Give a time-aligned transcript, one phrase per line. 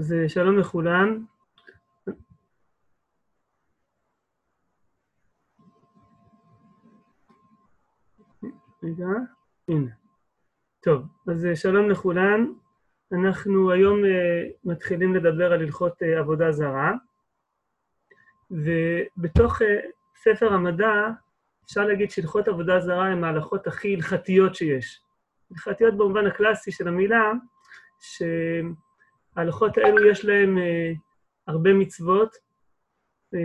[0.00, 1.24] אז שלום לכולם.
[8.82, 9.06] רגע,
[9.68, 9.90] הנה.
[10.82, 12.54] טוב, אז שלום לכולם.
[13.12, 14.08] אנחנו היום uh,
[14.64, 16.92] מתחילים לדבר על הלכות uh, עבודה זרה,
[18.50, 19.58] ובתוך
[20.16, 20.92] ספר המדע
[21.64, 25.02] אפשר להגיד שהלכות עבודה זרה הן ההלכות הכי הלכתיות שיש.
[25.50, 27.32] הלכתיות במובן הקלאסי של המילה,
[29.34, 30.60] שההלכות האלו יש להן uh,
[31.46, 32.34] הרבה מצוות,
[33.34, 33.38] uh,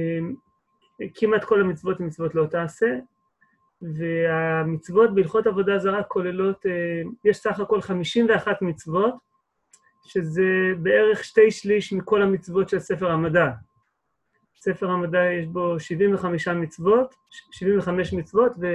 [1.16, 2.86] כמעט כל המצוות הן מצוות לא תעשה,
[3.82, 6.70] והמצוות בהלכות עבודה זרה כוללות, uh,
[7.26, 9.14] יש סך הכל 51 מצוות,
[10.06, 10.44] שזה
[10.82, 13.52] בערך שתי שליש מכל המצוות של ספר המדע.
[14.56, 17.16] ספר המדע יש בו 75 מצוות,
[17.52, 18.68] 75 מצוות, ו...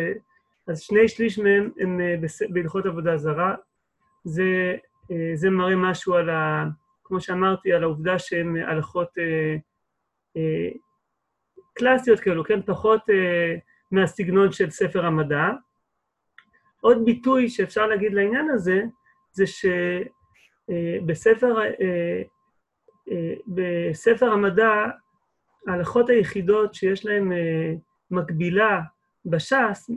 [0.68, 2.00] אז שני שליש מהם הם
[2.50, 3.54] בהלכות עבודה זרה.
[4.24, 4.76] זה,
[5.34, 6.64] זה מראה משהו על ה...
[7.10, 9.56] כמו שאמרתי, על העובדה שהן הלכות אה,
[10.36, 10.70] אה,
[11.74, 12.62] קלאסיות כאלו, כן?
[12.62, 13.54] פחות אה,
[13.90, 15.48] מהסגנון של ספר המדע.
[16.80, 18.82] עוד ביטוי שאפשר להגיד לעניין הזה,
[19.32, 19.66] זה ש...
[21.06, 21.54] בספר,
[23.46, 24.70] בספר המדע,
[25.68, 27.30] ההלכות היחידות שיש להן
[28.10, 28.80] מקבילה
[29.24, 29.90] בש"ס,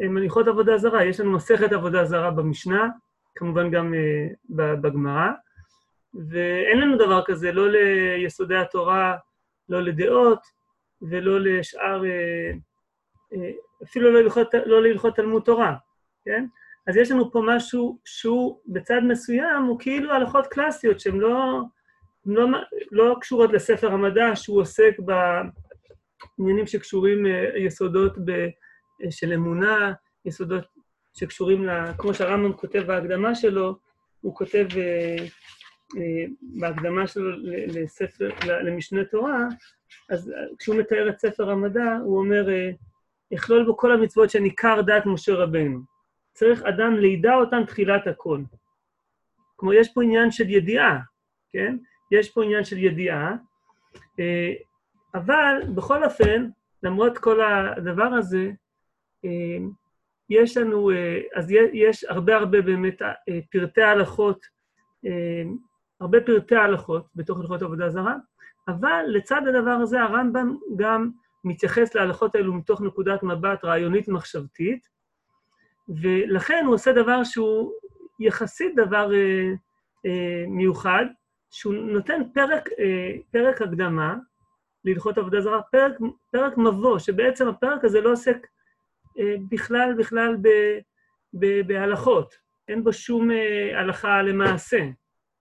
[0.00, 1.04] הן הליכות עבודה זרה.
[1.04, 2.88] יש לנו מסכת עבודה זרה במשנה,
[3.34, 3.94] כמובן גם
[4.50, 5.30] בגמרא,
[6.14, 9.16] ואין לנו דבר כזה, לא ליסודי התורה,
[9.68, 10.40] לא לדעות
[11.02, 12.02] ולא לשאר,
[13.84, 14.12] אפילו
[14.66, 15.74] לא להלכות תלמוד תורה,
[16.24, 16.46] כן?
[16.86, 21.60] אז יש לנו פה משהו שהוא בצד מסוים, הוא כאילו הלכות קלאסיות שהן לא,
[22.26, 22.46] לא,
[22.92, 24.96] לא קשורות לספר המדע, שהוא עוסק
[26.38, 28.16] בעניינים שקשורים ליסודות
[29.10, 29.92] של אמונה,
[30.24, 30.64] יסודות
[31.14, 33.76] שקשורים, ל, כמו שהרמב"ם כותב בהקדמה שלו,
[34.20, 34.66] הוא כותב
[36.40, 37.30] בהקדמה שלו
[37.66, 39.48] לספר, למשנה תורה,
[40.10, 42.48] אז כשהוא מתאר את ספר המדע, הוא אומר,
[43.30, 45.80] יכלול בו כל המצוות שניכר דעת משה רבנו.
[46.32, 48.40] צריך אדם לידע אותם תחילת הכל.
[49.56, 50.98] כלומר, יש פה עניין של ידיעה,
[51.52, 51.76] כן?
[52.12, 53.36] יש פה עניין של ידיעה,
[55.14, 56.48] אבל בכל אופן,
[56.82, 58.50] למרות כל הדבר הזה,
[60.30, 60.90] יש לנו,
[61.34, 63.02] אז יש הרבה הרבה באמת
[63.50, 64.46] פרטי הלכות,
[66.00, 68.14] הרבה פרטי הלכות בתוך הלכות עבודה זרה,
[68.68, 71.10] אבל לצד הדבר הזה הרמב"ם גם
[71.44, 74.88] מתייחס להלכות האלו מתוך נקודת מבט רעיונית מחשבתית,
[75.88, 77.72] ולכן הוא עושה דבר שהוא
[78.20, 79.50] יחסית דבר אה,
[80.06, 81.04] אה, מיוחד,
[81.50, 84.14] שהוא נותן פרק, אה, פרק הקדמה
[84.84, 85.92] להלכות עבודה זרה, פרק,
[86.32, 88.46] פרק מבוא, שבעצם הפרק הזה לא עוסק
[89.18, 90.48] אה, בכלל, בכלל ב,
[91.34, 92.34] ב, בהלכות.
[92.68, 94.78] אין בו שום אה, הלכה למעשה,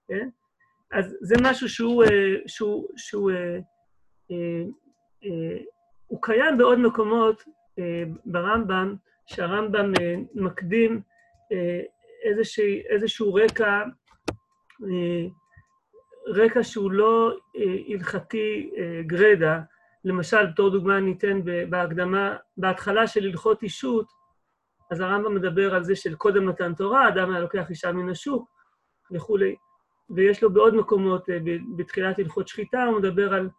[0.08, 0.30] כן?
[0.92, 3.60] אז זה משהו שהוא, אה, שהוא, שהוא אה,
[4.32, 4.64] אה,
[5.26, 5.58] אה,
[6.08, 7.44] הוא קיים בעוד מקומות
[7.80, 9.92] אה, ברמב"ם, שהרמב"ם
[10.36, 11.02] מקדים
[12.24, 13.84] איזשה, איזשהו רקע,
[16.28, 17.38] רקע שהוא לא
[17.90, 18.72] הלכתי
[19.06, 19.60] גרדה,
[20.06, 24.08] למשל, בתור דוגמה ניתן בהקדמה, בהתחלה של הלכות אישות,
[24.92, 28.50] אז הרמב"ם מדבר על זה של קודם מתן תורה, אדם היה לוקח אישה מן השוק
[29.12, 29.56] וכולי,
[30.10, 31.30] ויש לו בעוד מקומות,
[31.76, 33.50] בתחילת הלכות שחיטה, הוא מדבר על,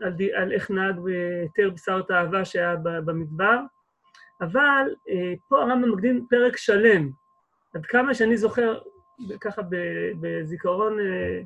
[0.00, 3.58] על, על איך נהג בהיתר בשר תאווה שהיה במדבר,
[4.40, 7.10] אבל אה, פה הרמב"ם מקדים פרק שלם.
[7.74, 8.78] עד כמה שאני זוכר,
[9.40, 9.62] ככה
[10.20, 11.40] בזיכרון אה,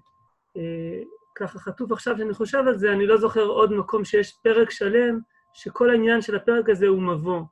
[0.57, 1.03] אה,
[1.35, 5.19] ככה חטוף עכשיו שאני חושב על זה, אני לא זוכר עוד מקום שיש פרק שלם,
[5.53, 7.43] שכל העניין של הפרק הזה הוא מבוא.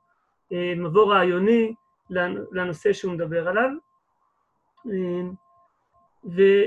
[0.51, 1.73] אה, מבוא רעיוני
[2.51, 3.69] לנושא שהוא מדבר עליו.
[4.85, 5.29] אה,
[6.25, 6.65] ו, אה,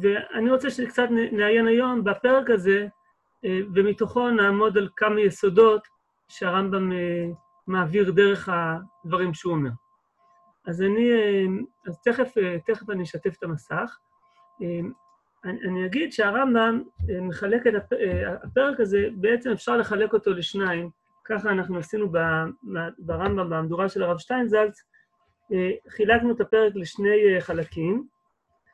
[0.00, 2.86] ואני רוצה שקצת נעיין היום בפרק הזה,
[3.44, 5.88] אה, ומתוכו נעמוד על כמה יסודות
[6.28, 7.26] שהרמב"ם אה,
[7.66, 9.70] מעביר דרך הדברים שהוא אומר.
[10.66, 11.44] אז אני, אה,
[11.86, 12.34] אז תכף,
[12.66, 13.98] תכף אני אשתף את המסך.
[15.44, 16.82] אני, אני אגיד שהרמב"ם
[17.22, 17.72] מחלק את
[18.42, 20.90] הפרק הזה, בעצם אפשר לחלק אותו לשניים,
[21.24, 22.12] ככה אנחנו עשינו
[22.98, 24.82] ברמב"ם, במדורה של הרב שטיינזלץ,
[25.88, 28.06] חילקנו את הפרק לשני חלקים.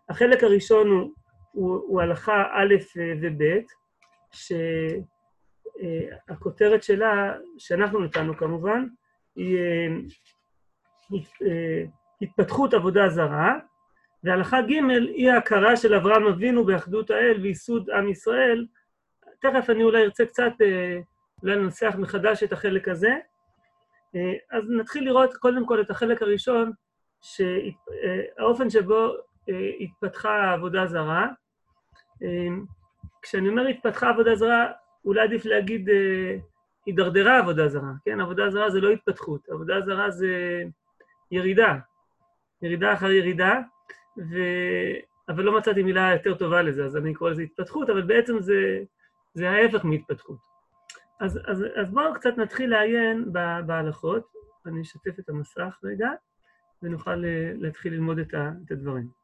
[0.08, 1.12] החלק הראשון הוא,
[1.52, 2.74] הוא, הוא הלכה א'
[3.20, 3.42] וב',
[4.32, 4.52] ש...
[5.80, 8.86] אה, שלה, שאנחנו נתנו כמובן,
[9.36, 9.88] היא אה,
[11.42, 11.84] אה,
[12.22, 13.58] התפתחות עבודה זרה,
[14.24, 18.66] והלכה ג' היא ההכרה של אברהם אבינו באחדות האל וייסוד עם ישראל.
[19.40, 20.52] תכף אני אולי ארצה קצת
[21.42, 23.16] אולי לנסח מחדש את החלק הזה.
[24.50, 26.72] אז נתחיל לראות קודם כל את החלק הראשון,
[27.22, 29.12] שהאופן שבו
[29.80, 31.28] התפתחה עבודה זרה.
[33.22, 34.72] כשאני אומר התפתחה עבודה זרה,
[35.04, 35.88] אולי עדיף להגיד
[36.86, 38.20] הידרדרה עבודה זרה, כן?
[38.20, 40.62] עבודה זרה זה לא התפתחות, עבודה זרה זה
[41.30, 41.78] ירידה,
[42.62, 43.60] ירידה אחר ירידה,
[44.18, 44.36] ו...
[45.28, 48.82] אבל לא מצאתי מילה יותר טובה לזה, אז אני קורא לזה התפתחות, אבל בעצם זה,
[49.34, 50.36] זה ההפך מהתפתחות.
[51.20, 53.32] אז, אז, אז בואו קצת נתחיל לעיין
[53.66, 54.32] בהלכות,
[54.66, 56.10] אני אשתף את המסך רגע,
[56.82, 59.21] ונוכל אה, להתחיל ללמוד את הדברים.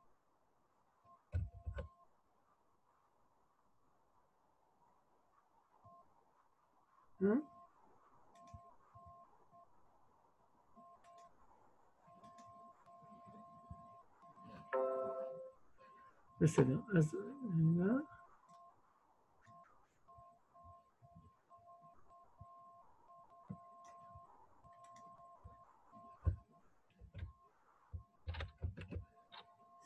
[7.20, 7.24] Hmm?
[16.40, 17.16] בסדר, אז.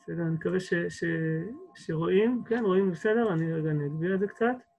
[0.01, 1.03] בסדר, אני מקווה ש, ש,
[1.75, 3.33] שרואים, כן, רואים בסדר?
[3.33, 4.72] אני רגע נגביר את זה קצת.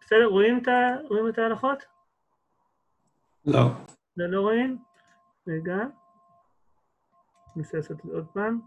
[0.00, 0.68] בסדר, רואים את,
[1.08, 1.84] רואים את ההלכות?
[3.44, 3.60] לא.
[4.16, 4.84] לא, לא רואים?
[5.48, 5.76] רגע.
[7.56, 8.60] ננסה לעשות את זה עוד פעם.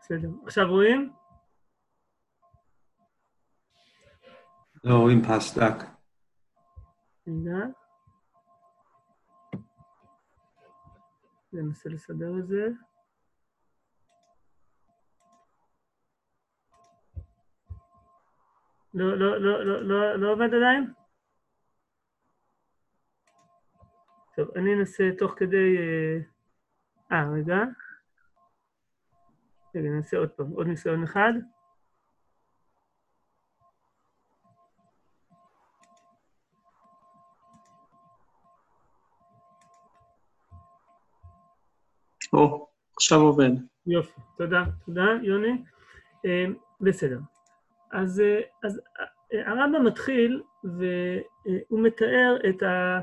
[0.00, 0.28] בסדר.
[0.44, 1.12] עכשיו רואים?
[4.84, 5.74] לא, רואים פסדק.
[7.28, 7.66] רגע.
[11.52, 12.68] ננסה לסדר את זה.
[18.94, 20.92] לא, לא, לא, לא, לא, לא עובד עדיין?
[24.36, 25.76] טוב, אני אנסה תוך כדי...
[25.78, 26.18] אה,
[27.12, 27.56] אה רגע.
[29.74, 31.32] רגע, ננסה עוד פעם, עוד ניסיון אחד.
[42.32, 43.50] או, עכשיו עובד.
[43.86, 45.64] יופי, תודה, תודה, יוני.
[46.26, 46.44] אה,
[46.80, 47.18] בסדר.
[47.92, 48.80] אז, אה, אז
[49.32, 53.00] אה, הרמב"ם מתחיל והוא מתאר את ה...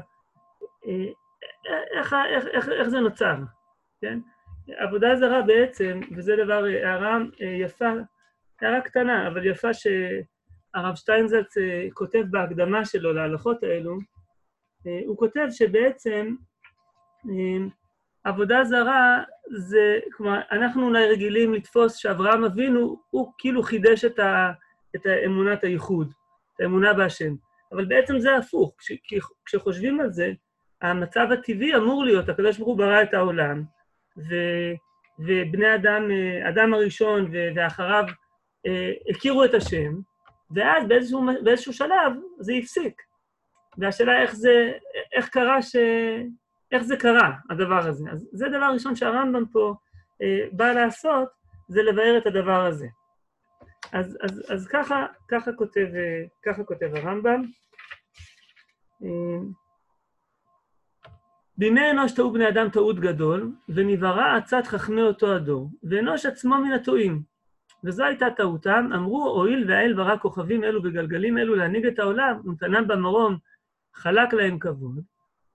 [1.98, 3.36] איך, איך, איך, איך זה נוצר,
[4.02, 4.20] כן?
[4.78, 7.90] עבודה זרה בעצם, וזה דבר, הערה יפה,
[8.62, 11.54] הערה קטנה, אבל יפה שהרב שטיינזלץ
[11.94, 13.98] כותב בהקדמה שלו להלכות האלו,
[15.06, 16.36] הוא כותב שבעצם
[18.24, 19.24] עבודה זרה
[19.58, 24.52] זה, כלומר, אנחנו אולי רגילים לתפוס שאברהם אבינו, הוא כאילו חידש את, ה,
[24.96, 26.14] את אמונת הייחוד,
[26.56, 27.34] את האמונה בהשם.
[27.72, 28.92] אבל בעצם זה הפוך, כש,
[29.46, 30.32] כשחושבים על זה,
[30.82, 33.64] המצב הטבעי אמור להיות, הקדוש ברוך הוא ברא את העולם,
[34.18, 34.36] ו,
[35.20, 36.04] ובני אדם,
[36.50, 38.04] אדם הראשון ואחריו
[38.66, 39.94] אה, הכירו את השם,
[40.56, 43.02] ואז באיזשהו, באיזשהו שלב זה הפסיק.
[43.78, 44.72] והשאלה איך זה,
[45.14, 45.76] איך קרה ש...
[46.72, 48.10] איך זה קרה, הדבר הזה.
[48.12, 49.74] אז זה דבר ראשון שהרמב"ם פה
[50.22, 51.30] אה, בא לעשות,
[51.68, 52.88] זה לבאר את הדבר הזה.
[53.94, 57.42] אז, אז, אז ככה, ככה, כותב, אה, ככה כותב הרמב"ם.
[59.04, 59.40] אה,
[61.58, 66.72] בימי אנוש טעו בני אדם טעות גדול, ונברא עצת חכמי אותו הדור, ואנוש עצמו מן
[66.72, 67.22] הטועים.
[67.84, 72.88] וזו הייתה טעותם, אמרו, הואיל והאל ברא כוכבים אלו וגלגלים אלו להנהיג את העולם, ונתנם
[72.88, 73.38] במרום,
[73.96, 75.00] חלק להם כבוד,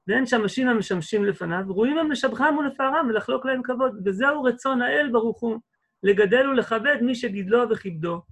[0.08, 4.00] ואין שמשים המשמשים לפניו, ראויים הם לשבחם ולפארם ולחלוק להם כבוד.
[4.04, 5.60] וזהו רצון האל ברוך הוא,
[6.02, 8.22] לגדל ולכבד מי שגידלו וכיבדו.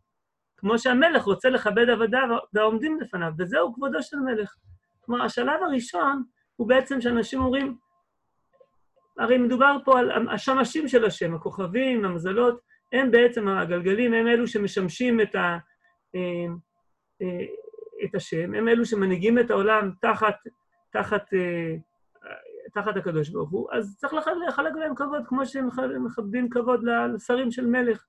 [0.56, 4.54] כמו שהמלך רוצה לכבד עבדיו והעומדים לפניו, וזהו כבודו של מלך.
[5.00, 6.22] כלומר, השלב הראשון
[6.56, 7.76] הוא בעצם שאנשים אומרים,
[9.18, 12.60] הרי מדובר פה על השמשים של השם, הכוכבים, המזלות,
[12.92, 15.58] הם בעצם הגלגלים, הם אלו שמשמשים את, ה,
[16.14, 16.20] אה,
[17.22, 17.44] אה,
[18.04, 20.34] את השם, הם אלו שמנהיגים את העולם תחת
[20.92, 21.76] תחת, אה,
[22.72, 24.14] תחת הקדוש ברוך הוא, אז צריך
[24.48, 25.68] לחלק להם כבוד כמו שהם
[26.04, 26.80] מכבדים כבוד
[27.14, 28.06] לשרים של מלך.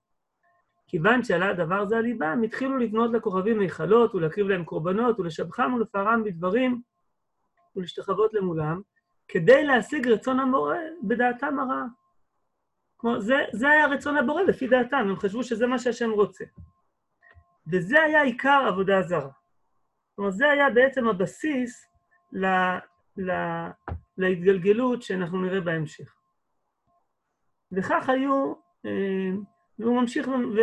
[0.88, 6.24] כיוון שעלה הדבר הזה על ליבם, התחילו לבנות לכוכבים מיכלות ולהקריב להם קורבנות ולשבחם ולפארם
[6.24, 6.82] בדברים
[7.76, 8.82] ולהשתחוות למולם,
[9.28, 11.86] כדי להשיג רצון המורה בדעתם הרעה.
[12.98, 16.46] כלומר, זה, זה היה רצון הבורא לפי דעתם, הם חשבו שזה מה שהשם רוצה.
[17.72, 19.30] וזה היה עיקר עבודה זרה.
[20.16, 21.88] כלומר, זה היה בעצם הבסיס
[22.32, 22.46] ל,
[23.18, 23.32] ל,
[24.18, 26.16] להתגלגלות שאנחנו נראה בהמשך.
[27.72, 28.54] וכך היו,
[28.86, 29.32] אה,
[29.80, 30.60] והוא ממשיך ו,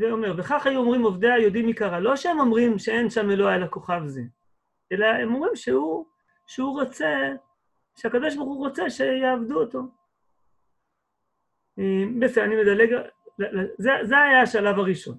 [0.00, 4.00] ואומר, וכך היו אומרים עובדי היודעים עיקרה, לא שהם אומרים שאין שם אלוה אלא כוכב
[4.06, 4.22] זה,
[4.92, 6.06] אלא הם אומרים שהוא,
[6.46, 7.32] שהוא רוצה,
[7.96, 9.80] שהקדוש ברוך הוא רוצה שיעבדו אותו.
[11.78, 12.90] אה, בסדר, אני מדלג,
[13.78, 15.18] זה, זה היה השלב הראשון.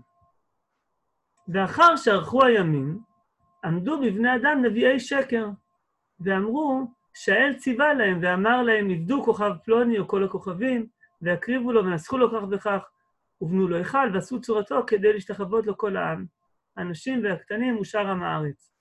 [1.47, 2.99] ואחר שערכו הימים,
[3.63, 5.47] עמדו בבני אדם נביאי שקר,
[6.19, 6.87] ואמרו
[7.19, 10.87] שהאל ציווה להם ואמר להם, עבדו כוכב פלוני או כל הכוכבים,
[11.21, 12.89] והקריבו לו ונסחו לו כך וכך,
[13.41, 16.25] ובנו לו היכל ועשו צורתו כדי להשתחוות לו כל העם,
[16.77, 18.73] הנשים והקטנים ושאר עם הארץ.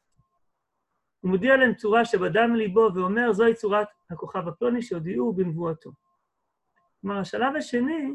[1.21, 5.91] הוא מודיע להם צורה שבדם ליבו ואומר, זוהי צורת הכוכב הפלוני שהודיעו בנבואתו.
[7.01, 8.13] כלומר, השלב השני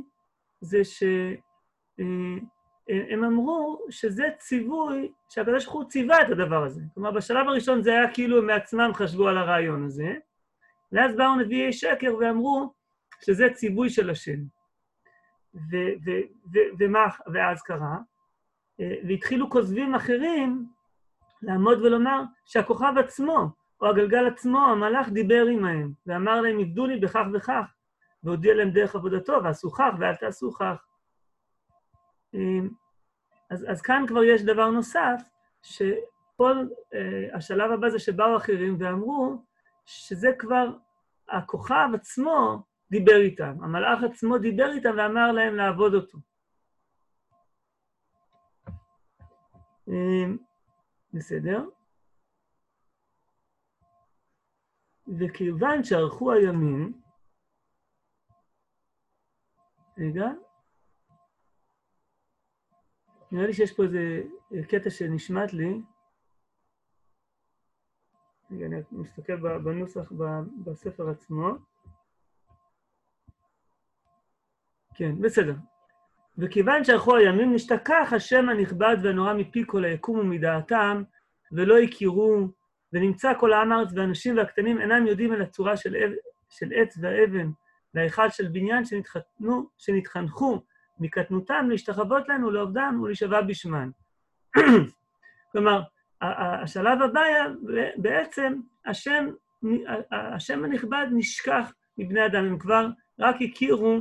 [0.62, 2.40] זה שהם
[2.90, 6.82] אה, אמרו שזה ציווי, שהקדוש ברוך הוא ציווה את הדבר הזה.
[6.94, 10.14] כלומר, בשלב הראשון זה היה כאילו הם מעצמם חשבו על הרעיון הזה,
[10.92, 12.74] ואז באו נביאי שקר ואמרו
[13.26, 14.40] שזה ציווי של השם.
[16.80, 17.98] ומה ואז קרה?
[18.82, 20.66] אה, והתחילו כוזבים אחרים
[21.42, 23.50] לעמוד ולומר שהכוכב עצמו,
[23.82, 27.74] או הגלגל עצמו, המלאך דיבר עמהם, ואמר להם, עבדו לי בכך וכך,
[28.24, 30.86] והודיע להם דרך עבודתו, ועשו כך ואל תעשו כך.
[32.34, 32.70] אמ,
[33.50, 35.22] אז, אז כאן כבר יש דבר נוסף,
[35.62, 39.44] שכל uh, השלב הבא זה שבאו אחרים ואמרו
[39.86, 40.78] שזה כבר,
[41.30, 46.18] הכוכב עצמו דיבר איתם, המלאך עצמו דיבר איתם ואמר להם לעבוד אותו.
[49.90, 50.38] Um,
[51.14, 51.66] בסדר?
[55.20, 57.02] וכיוון שערכו הימים,
[59.98, 60.28] רגע,
[63.32, 64.24] נראה לי שיש פה איזה
[64.68, 65.82] קטע שנשמט לי.
[68.52, 70.12] רגע, אני מסתכל בנוסח
[70.64, 71.52] בספר עצמו.
[74.96, 75.56] כן, בסדר.
[76.38, 81.04] וכיוון שערכו הימים, נשתכח השם הנכבד והנורא מפי כל היקום ומדעתם,
[81.52, 82.48] ולא הכירו,
[82.94, 85.96] ונמצא כל העם הארץ והאנשים והקטנים אינם יודעים על הצורה של,
[86.50, 87.50] של עץ והאבן,
[87.94, 90.64] וההיכל של בניין שנתחתנו, שנתחנכו
[91.02, 93.90] מקטנותם להשתחוות לנו, לעובדם ולהישבע בשמן.
[95.52, 95.82] כלומר,
[96.22, 97.46] השלב הבא היה
[97.98, 99.30] בעצם, השם,
[100.12, 102.88] השם הנכבד נשכח מבני אדם, הם כבר
[103.20, 104.00] רק הכירו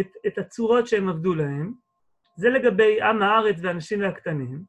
[0.00, 1.72] את, את הצורות שהם עבדו להם.
[2.36, 4.62] זה לגבי עם הארץ והאנשים והקטנים.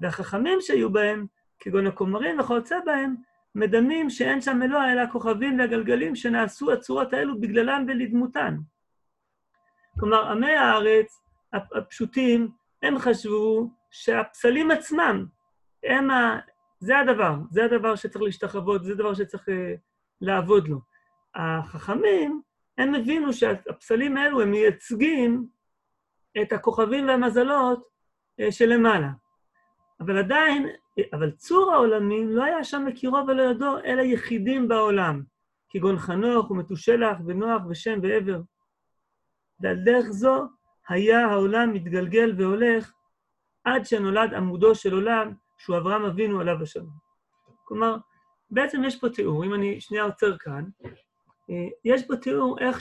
[0.00, 1.26] והחכמים שהיו בהם,
[1.58, 3.14] כגון הכומרים וכיוצא בהם,
[3.54, 8.56] מדמים שאין שם אלוה אלא הכוכבים והגלגלים שנעשו הצורות האלו בגללם ולדמותן.
[10.00, 11.22] כלומר, עמי הארץ
[11.52, 12.48] הפשוטים,
[12.82, 15.26] הם חשבו שהפסלים עצמם,
[15.84, 16.38] הם ה...
[16.78, 19.52] זה הדבר, זה הדבר שצריך להשתחוות, זה הדבר שצריך uh,
[20.20, 20.80] לעבוד לו.
[21.34, 22.42] החכמים,
[22.78, 25.46] הם הבינו שהפסלים האלו, הם מייצגים
[26.42, 27.84] את הכוכבים והמזלות
[28.40, 29.08] uh, שלמעלה.
[30.00, 30.68] אבל עדיין,
[31.12, 35.22] אבל צור העולמים לא היה שם מכירו ולא ידעו, אלא יחידים בעולם,
[35.70, 38.40] כגון חנוך ומתושלח ונוח ושם ועבר.
[39.60, 40.44] ועל דרך זו
[40.88, 42.92] היה העולם מתגלגל והולך
[43.64, 47.04] עד שנולד עמודו של עולם, שהוא אברהם אבינו עליו השלום.
[47.64, 47.96] כלומר,
[48.50, 50.64] בעצם יש פה תיאור, אם אני שנייה עוצר כאן,
[51.50, 52.80] אה, יש פה תיאור איך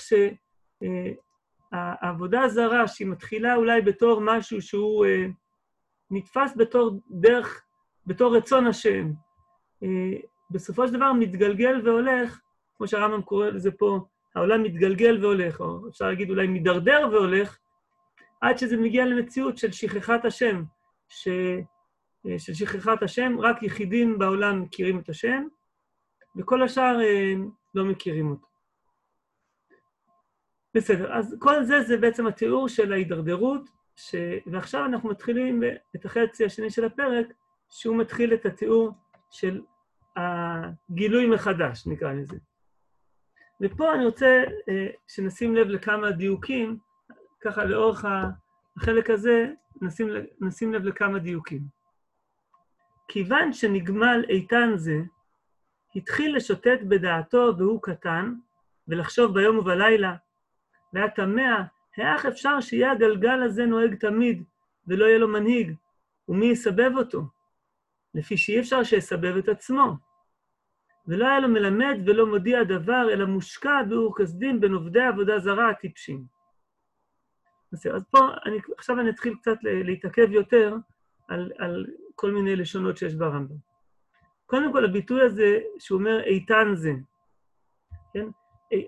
[1.72, 5.25] שהעבודה אה, הזרה, שהיא מתחילה אולי בתור משהו שהוא אה,
[6.12, 7.63] נתפס בתור דרך,
[8.08, 9.12] בתור רצון השם,
[10.51, 12.39] בסופו של דבר מתגלגל והולך,
[12.77, 14.00] כמו שהרמב"ם קורא לזה פה,
[14.36, 17.60] העולם מתגלגל והולך, או אפשר להגיד אולי מידרדר והולך,
[18.42, 20.63] עד שזה מגיע למציאות של שכחת השם,
[21.10, 21.28] ש...
[22.38, 25.44] של שכחת השם, רק יחידים בעולם מכירים את השם,
[26.36, 27.34] וכל השאר אה,
[27.75, 28.48] לא מכירים אותו.
[30.75, 34.16] בסדר, אז כל זה זה בעצם התיאור של ההידרדרות, ש...
[34.46, 35.63] ועכשיו אנחנו מתחילים
[35.96, 37.28] את החצי השני של הפרק,
[37.70, 38.92] שהוא מתחיל את התיאור
[39.32, 39.62] של
[40.16, 42.38] הגילוי מחדש, נקרא לזה.
[43.63, 46.77] ופה אני רוצה אה, שנשים לב לכמה דיוקים,
[47.41, 48.05] ככה לאורך
[48.77, 49.51] החלק הזה,
[49.82, 50.08] נשים,
[50.41, 51.62] נשים לב לכמה דיוקים.
[53.08, 54.98] כיוון שנגמל איתן זה,
[55.96, 58.34] התחיל לשוטט בדעתו והוא קטן,
[58.88, 60.15] ולחשוב ביום ובלילה,
[60.93, 61.63] והיה תמה,
[61.98, 64.43] איך אפשר שיהיה הגלגל הזה נוהג תמיד,
[64.88, 65.74] ולא יהיה לו מנהיג,
[66.29, 67.22] ומי יסבב אותו?
[68.15, 69.93] לפי שאי אפשר שיסבב את עצמו.
[71.07, 75.69] ולא היה לו מלמד ולא מודיע דבר, אלא מושקע באור כסדים בין עובדי עבודה זרה
[75.69, 76.24] הטיפשים.
[77.74, 80.75] אז פה, אני, עכשיו אני אתחיל קצת להתעכב יותר
[81.27, 83.55] על, על כל מיני לשונות שיש ברמב"ם.
[84.45, 86.91] קודם כל, הביטוי הזה, שהוא אומר איתן זה,
[88.13, 88.25] כן?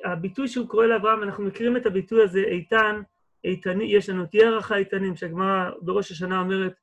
[0.05, 3.01] הביטוי שהוא קורא לאברהם, אנחנו מכירים את הביטוי הזה, איתן,
[3.43, 6.73] איתני, יש לנו את ירח האיתנים, שהגמרא בראש השנה אומרת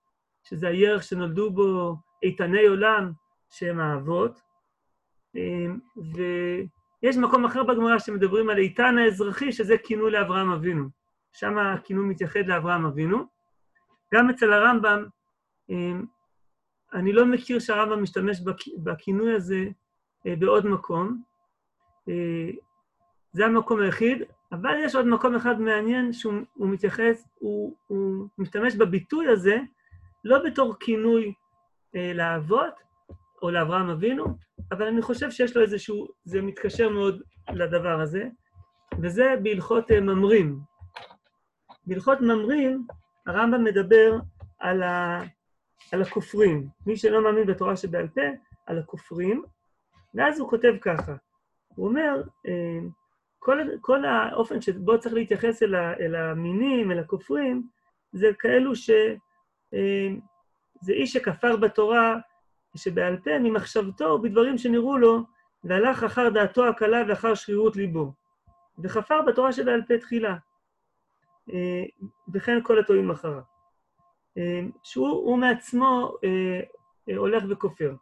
[0.45, 3.13] שזה הירח שנולדו בו איתני עולם,
[3.51, 4.52] שהם האבות.
[5.35, 5.79] אמ,
[7.03, 10.89] ויש מקום אחר בגמרא שמדברים על איתן האזרחי, שזה כינוי לאברהם אבינו.
[11.33, 13.25] שם הכינוי מתייחד לאברהם אבינו.
[14.15, 15.05] גם אצל הרמב"ם,
[15.71, 16.05] אמ,
[16.95, 18.41] אני לא מכיר שהרמב"ם משתמש
[18.85, 19.65] בכינוי הזה
[20.25, 21.23] בעוד מקום.
[23.33, 24.23] זה המקום היחיד,
[24.53, 29.57] אבל יש עוד מקום אחד מעניין שהוא מתייחס, הוא, הוא משתמש בביטוי הזה
[30.25, 31.33] לא בתור כינוי
[31.97, 32.75] אה, לאבות
[33.43, 34.25] או לאברהם אבינו,
[34.73, 37.23] אבל אני חושב שיש לו איזשהו, זה מתקשר מאוד
[37.53, 38.25] לדבר הזה,
[39.03, 40.59] וזה בהלכות אה, ממרים.
[41.87, 42.87] בהלכות ממרים,
[43.27, 44.19] הרמב"ם מדבר
[44.59, 45.21] על, ה,
[45.93, 46.67] על הכופרים.
[46.87, 48.21] מי שלא מאמין בתורה שבעל פה,
[48.67, 49.43] על הכופרים,
[50.15, 51.15] ואז הוא כותב ככה,
[51.69, 52.89] הוא אומר, אה,
[53.39, 57.69] כל, כל האופן שבו צריך להתייחס אל, ה, אל המינים, אל הכופרים,
[58.13, 58.91] זה כאלו ש...
[59.75, 60.09] אה,
[60.81, 62.17] זה איש שכפר בתורה
[62.77, 65.23] שבעל פה ממחשבתו ובדברים שנראו לו,
[65.65, 68.13] והלך אחר דעתו הקלה ואחר שרירות ליבו.
[68.79, 70.37] וכפר בתורה שבעל פה תחילה.
[71.53, 71.85] אה,
[72.33, 73.41] וכן כל הטועים אחריו.
[74.39, 76.13] אה, שהוא מעצמו
[77.17, 77.95] הולך וכופר.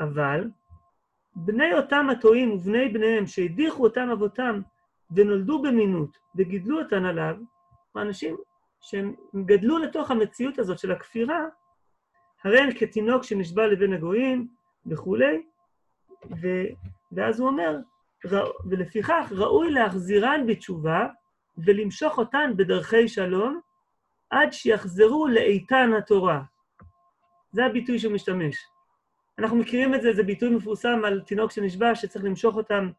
[0.00, 0.48] אבל
[1.36, 4.60] בני אותם הטועים ובני בניהם שהדיחו אותם אבותם
[5.10, 7.36] ונולדו במינות וגידלו אותן עליו,
[7.94, 8.36] האנשים
[8.80, 11.46] שהם גדלו לתוך המציאות הזאת של הכפירה,
[12.44, 14.48] הרי הן כתינוק שנשבע לבין הגויים
[14.86, 15.42] וכולי,
[16.42, 16.48] ו,
[17.12, 17.76] ואז הוא אומר,
[18.70, 21.06] ולפיכך ראוי להחזירן בתשובה
[21.58, 23.60] ולמשוך אותן בדרכי שלום
[24.30, 26.42] עד שיחזרו לאיתן התורה.
[27.52, 28.56] זה הביטוי שהוא משתמש.
[29.38, 32.90] אנחנו מכירים את זה, זה ביטוי מפורסם על תינוק שנשבע שצריך למשוך אותם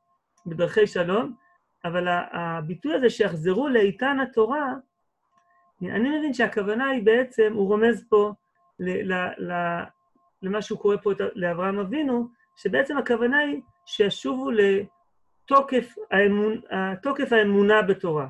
[0.46, 1.36] בדרכי שלום,
[1.86, 4.74] אבל הביטוי הזה שיחזרו לאיתן התורה,
[5.82, 8.34] אני מבין שהכוונה היא בעצם, הוא רומז פה
[10.42, 16.62] למה שהוא קורא פה לאברהם אבינו, שבעצם הכוונה היא שישובו לתוקף האמון,
[17.04, 18.28] תוקף האמונה בתורה.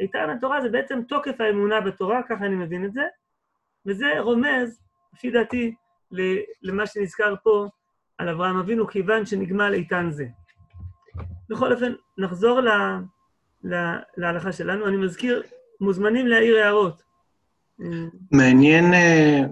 [0.00, 3.02] איתן התורה זה בעצם תוקף האמונה בתורה, ככה אני מבין את זה,
[3.86, 4.80] וזה רומז,
[5.14, 5.74] לפי דעתי,
[6.62, 7.66] למה שנזכר פה
[8.18, 10.26] על אברהם אבינו, כיוון שנגמל איתן זה.
[11.48, 12.68] בכל אופן, נחזור ל,
[13.64, 13.74] ל,
[14.16, 14.88] להלכה שלנו.
[14.88, 15.42] אני מזכיר,
[15.80, 17.02] מוזמנים להעיר הערות.
[18.32, 19.48] מעניין uh,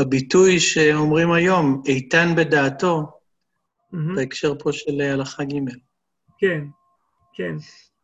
[0.00, 3.96] הביטוי שאומרים היום, איתן בדעתו, mm-hmm.
[4.16, 5.72] בהקשר פה של הלכה ג'.
[6.38, 6.64] כן,
[7.34, 7.54] כן.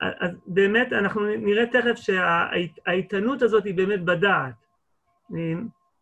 [0.01, 4.55] אז באמת, אנחנו נראה תכף שהאיתנות הזאת היא באמת בדעת.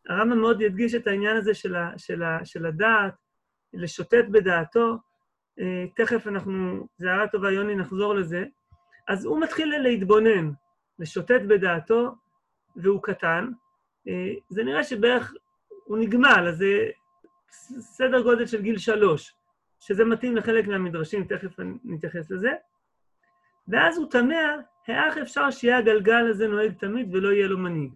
[0.09, 3.15] הרמב"ם מאוד ידגיש את העניין הזה של, ה, של, ה, של הדעת,
[3.75, 4.97] לשוטט בדעתו.
[5.61, 8.45] אה, תכף אנחנו, זה הערה טובה, יוני, נחזור לזה.
[9.09, 10.51] אז הוא מתחיל להתבונן,
[10.99, 12.15] לשוטט בדעתו,
[12.77, 13.49] והוא קטן.
[14.09, 15.35] אה, זה נראה שבערך
[15.85, 16.91] הוא נגמל, אז זה
[17.81, 19.35] סדר גודל של גיל שלוש,
[19.81, 22.51] שזה מתאים לחלק מהמדרשים, תכף נתייחס לזה.
[23.69, 24.57] ואז הוא תמה,
[24.89, 27.95] איך אפשר שיהיה הגלגל הזה נוהג תמיד ולא יהיה לו מנהיג?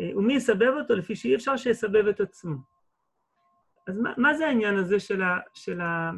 [0.00, 0.94] אה, ומי יסבב אותו?
[0.94, 2.56] לפי שאי אפשר שיסבב את עצמו.
[3.86, 6.10] אז מה, מה זה העניין הזה של, ה, של, ה,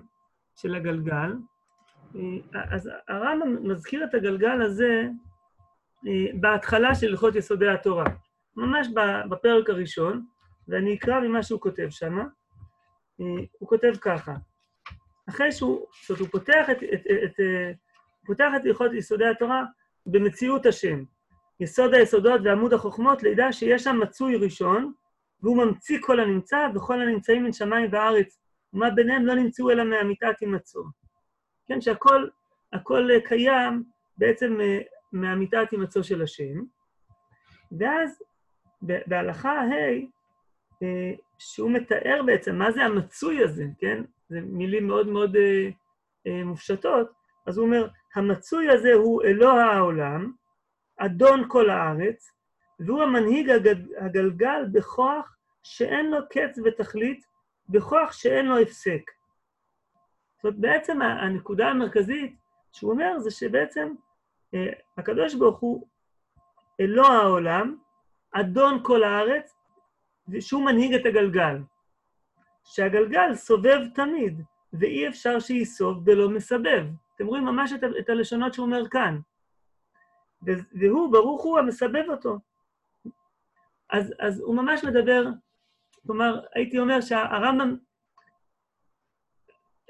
[0.57, 1.33] של הגלגל?
[2.17, 2.21] אה,
[2.71, 5.09] אז הרמב"ם מזכיר את הגלגל הזה
[6.07, 8.05] אה, בהתחלה של הלכות יסודי התורה,
[8.57, 8.89] ממש
[9.31, 10.27] בפרק הראשון,
[10.69, 12.19] ואני אקרא ממה שהוא כותב שם.
[13.59, 14.35] הוא כותב ככה,
[15.29, 17.77] אחרי שהוא, זאת אומרת, הוא פותח את, את, את, את,
[18.27, 19.65] פותח את הלכות יסודי התורה
[20.07, 21.05] במציאות השם.
[21.61, 24.93] יסוד היסודות ועמוד החוכמות, לידע שיש שם מצוי ראשון,
[25.43, 28.41] והוא ממציא כל הנמצא, וכל הנמצאים מן שמיים וארץ,
[28.73, 30.83] ומה ביניהם לא נמצאו אלא מהמיטת הימצאו.
[31.67, 32.29] כן, שהכל
[32.73, 33.85] הכל קיים
[34.19, 34.81] בעצם אה,
[35.13, 36.63] מהמיטת הימצאו של השם.
[37.79, 38.23] ואז
[38.83, 39.99] בהלכה ה', אה,
[41.39, 44.03] שהוא מתאר בעצם מה זה המצוי הזה, כן?
[44.29, 45.37] זה מילים מאוד מאוד
[46.27, 47.11] אה, מופשטות,
[47.47, 50.33] אז הוא אומר, המצוי הזה הוא אלוה העולם,
[50.99, 52.33] אדון כל הארץ,
[52.81, 53.51] והוא המנהיג
[53.99, 57.27] הגלגל בכוח שאין לו קץ ותכלית,
[57.69, 59.11] בכוח שאין לו הפסק.
[60.37, 62.37] זאת אומרת, בעצם הנקודה המרכזית
[62.73, 63.93] שהוא אומר זה שבעצם
[64.55, 65.87] אה, הקדוש ברוך הוא
[66.81, 67.77] אלוה העולם,
[68.33, 69.56] אדון כל הארץ,
[70.29, 71.57] ושהוא מנהיג את הגלגל.
[72.65, 76.87] שהגלגל סובב תמיד, ואי אפשר שייסוב בלא מסבב.
[77.17, 79.19] אתם רואים ממש את, את הלשונות שהוא אומר כאן.
[80.81, 82.39] והוא, ברוך הוא, המסבב אותו.
[83.91, 85.25] אז, אז הוא ממש מדבר,
[86.07, 87.77] כלומר, הייתי אומר שהרמב"ם,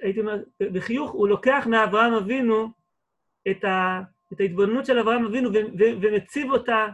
[0.03, 2.69] הייתי אומר, בחיוך, הוא לוקח מאברהם אבינו
[3.51, 4.01] את, ה,
[4.33, 6.87] את ההתבוננות של אברהם אבינו ו, ו, ומציב אותה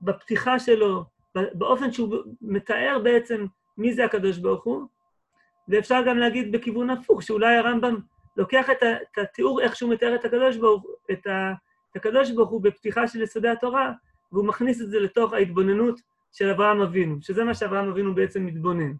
[0.00, 3.46] בפתיחה שלו, באופן שהוא מתאר בעצם
[3.78, 4.86] מי זה הקדוש ברוך הוא,
[5.68, 7.96] ואפשר גם להגיד בכיוון הפוך, שאולי הרמב"ם
[8.36, 11.26] לוקח את, התיאור איך שהוא מתאר את הקדוש ברוך את,
[11.90, 13.92] את הקדוש ברוך הוא בפתיחה של יסודי התורה,
[14.32, 16.00] והוא מכניס את זה לתוך ההתבוננות
[16.32, 18.92] של אברהם אבינו, שזה מה שאברהם אבינו בעצם מתבונן.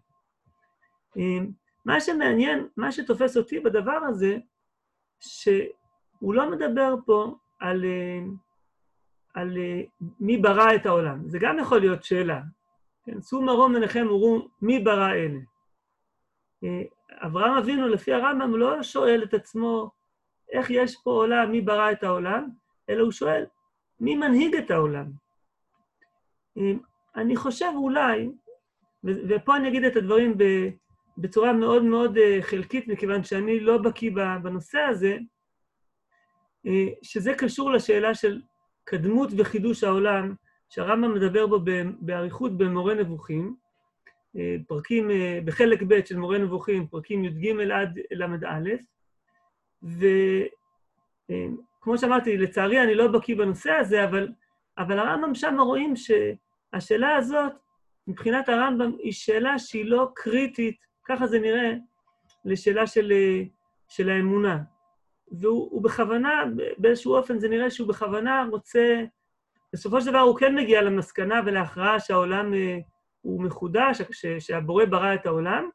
[1.85, 4.37] מה שמעניין, מה שתופס אותי בדבר הזה,
[5.19, 7.85] שהוא לא מדבר פה על,
[9.33, 9.57] על
[10.19, 11.29] מי ברא את העולם.
[11.29, 12.41] זה גם יכול להיות שאלה.
[13.05, 15.39] כן, שאו מרום עיניכם וראו מי ברא אלה.
[17.09, 19.91] אברהם אבינו, לפי הרמב"ם, לא שואל את עצמו
[20.51, 22.49] איך יש פה עולם, מי ברא את העולם,
[22.89, 23.45] אלא הוא שואל,
[23.99, 25.05] מי מנהיג את העולם?
[27.15, 28.29] אני חושב אולי,
[29.03, 30.37] ופה אני אגיד את הדברים
[31.17, 34.11] בצורה מאוד מאוד אה, חלקית, מכיוון שאני לא בקיא
[34.43, 35.17] בנושא הזה,
[36.65, 38.41] אה, שזה קשור לשאלה של
[38.83, 40.33] קדמות וחידוש העולם,
[40.69, 41.59] שהרמב"ם מדבר בו
[41.99, 43.55] באריכות במורה נבוכים,
[44.35, 45.09] אה, פרקים,
[45.45, 48.59] בחלק ב' של מורה נבוכים, פרקים י"ג עד ל"א,
[49.83, 50.07] וכמו
[51.97, 54.29] שאמרתי, לצערי אני לא בקיא בנושא הזה, אבל,
[54.77, 57.51] אבל הרמב"ם שם רואים שהשאלה הזאת,
[58.07, 61.73] מבחינת הרמב"ם, היא שאלה שהיא לא קריטית ככה זה נראה
[62.45, 63.13] לשאלה של,
[63.87, 64.57] של האמונה.
[65.31, 66.43] והוא בכוונה,
[66.77, 69.03] באיזשהו אופן זה נראה שהוא בכוונה רוצה,
[69.73, 72.77] בסופו של דבר הוא כן מגיע למסקנה ולהכרעה שהעולם אה,
[73.21, 74.01] הוא מחודש,
[74.39, 75.69] שהבורא ברא את העולם,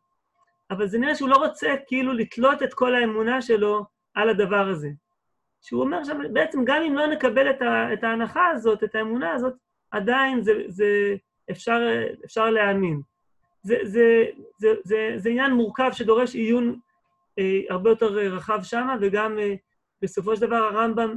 [0.71, 4.89] אבל זה נראה שהוא לא רוצה כאילו לתלות את כל האמונה שלו על הדבר הזה.
[5.63, 9.55] שהוא אומר שבעצם גם אם לא נקבל את, ה, את ההנחה הזאת, את האמונה הזאת,
[9.91, 11.17] עדיין זה, זה
[11.51, 11.81] אפשר,
[12.25, 13.01] אפשר להאמין.
[13.63, 14.25] זה, זה,
[14.59, 16.79] זה, זה, זה עניין מורכב שדורש עיון
[17.71, 19.55] הרבה יותר אה, רחב שם, וגם אה,
[20.03, 21.17] בסופו של דבר הרמב"ם,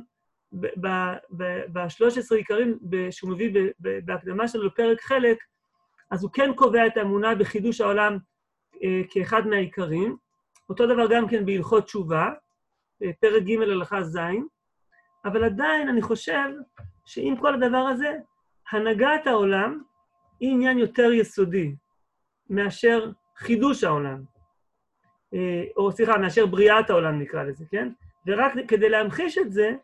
[0.52, 2.80] ב-13 עיקרים
[3.12, 5.38] שהוא מביא בהקדמה שלו לפרק חלק,
[6.12, 8.18] אז הוא כן קובע את האמונה בחידוש העולם
[8.84, 10.18] אה, כאחד מהעיקרים.
[10.70, 12.30] אותו דבר גם כן בהלכות תשובה,
[13.04, 14.18] אה, פרק ג' הלכה ז',
[15.26, 16.50] אבל עדיין אני חושב
[17.06, 18.18] שעם כל הדבר הזה,
[18.72, 19.82] הנהגת העולם
[20.40, 21.76] היא עניין יותר יסודי.
[22.50, 24.24] מאשר חידוש העולם.
[25.34, 27.90] אה, או סליחה, מאשר בריאת העולם נקרא לזה, כן?
[28.28, 29.76] ורק כדי להמחיש את זה,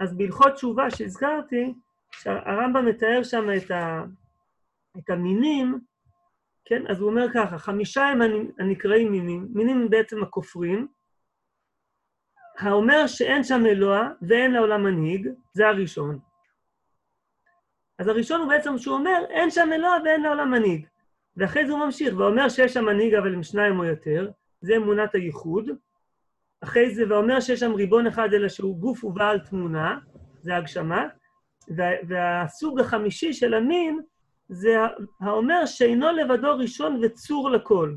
[0.00, 1.74] אז בהלכות תשובה שהזכרתי,
[2.12, 4.04] שהרמב"ם מתאר שם את, ה,
[4.98, 5.78] את המינים,
[6.64, 6.86] כן?
[6.86, 8.20] אז הוא אומר ככה, חמישה הם
[8.58, 10.88] הנקראים מינים, מינים הם בעצם הכופרים,
[12.58, 16.18] האומר שאין שם אלוה ואין לעולם מנהיג, זה הראשון.
[17.98, 20.86] אז הראשון הוא בעצם שהוא אומר, אין שם אלוה ואין לעולם מנהיג.
[21.36, 24.30] ואחרי זה הוא ממשיך, ואומר שיש שם מנהיג אבל עם שניים או יותר,
[24.62, 25.70] זה אמונת הייחוד.
[26.60, 29.98] אחרי זה, ואומר שיש שם ריבון אחד אלא שהוא גוף ובעל תמונה,
[30.40, 31.06] זה הגשמה.
[31.68, 34.00] וה, והסוג החמישי של המין
[34.48, 34.76] זה
[35.20, 37.94] האומר שאינו לבדו ראשון וצור לכל,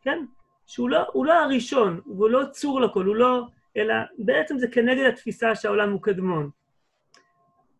[0.00, 0.24] כן?
[0.66, 3.46] שהוא לא, לא הראשון, הוא לא צור לכל, הוא לא...
[3.76, 6.50] אלא בעצם זה כנגד התפיסה שהעולם הוא קדמון.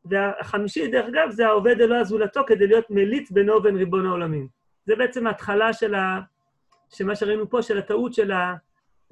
[0.04, 4.48] והחמישי, דרך אגב, זה העובד אלוה זולתו כדי להיות מליץ בינו ובין ריבון העולמים.
[4.86, 6.20] זה בעצם ההתחלה של, ה,
[6.94, 8.55] של מה שראינו פה, של הטעות של, ה,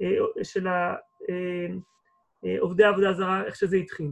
[0.01, 0.07] אה,
[0.43, 0.95] של ה,
[1.29, 1.67] אה,
[2.45, 4.11] אה, עובדי עבודה זרה, איך שזה התחיל.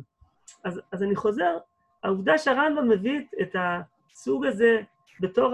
[0.64, 1.58] אז, אז אני חוזר,
[2.04, 4.82] העובדה שהרמב"ם מביא את הסוג הזה
[5.20, 5.54] בתור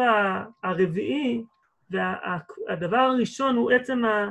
[0.63, 1.43] הרביעי,
[1.89, 4.29] והדבר הראשון הוא עצם ה,